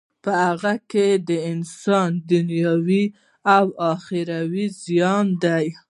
[0.23, 3.05] په هغه کی د انسان دینوی
[3.55, 5.65] او اخروی زیان دی.